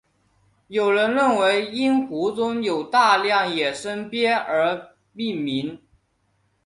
[0.65, 5.79] 有人认为因湖中有大量野生鳖而命名。